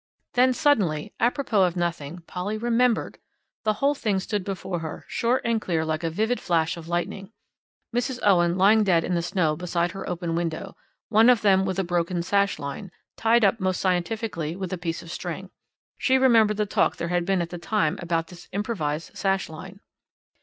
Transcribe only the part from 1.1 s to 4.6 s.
à propos of nothing, Polly remembered the whole thing stood